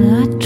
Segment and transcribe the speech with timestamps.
[0.00, 0.39] tak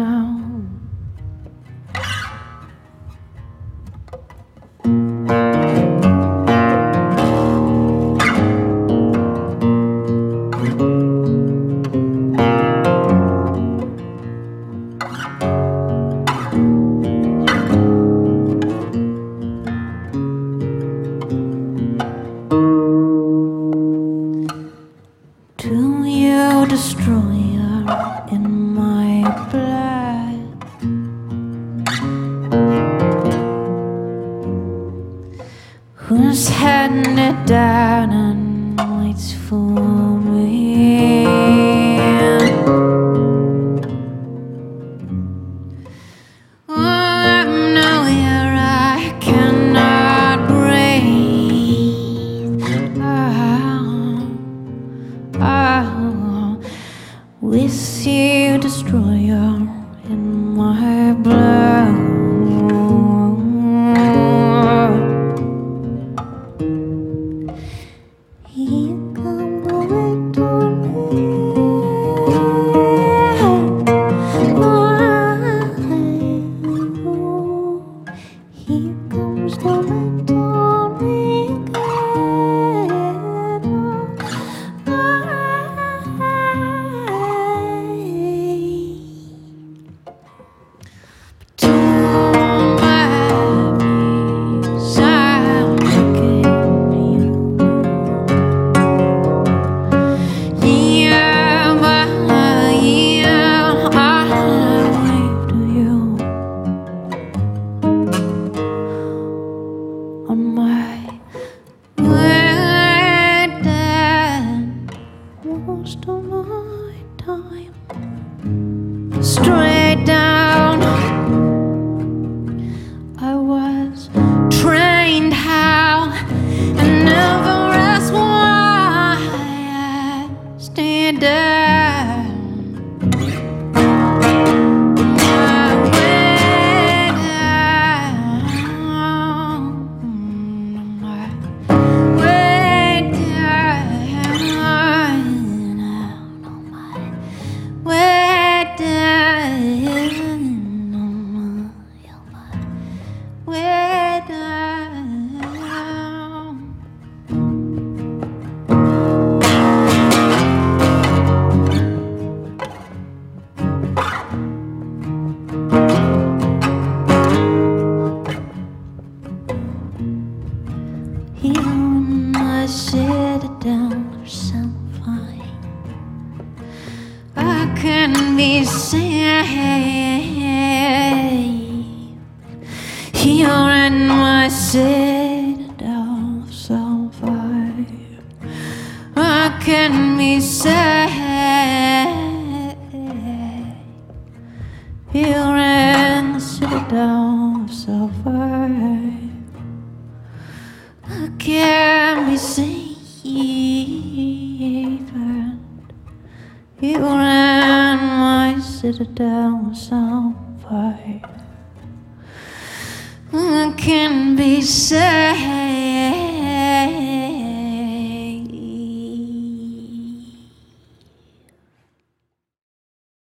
[0.00, 0.49] can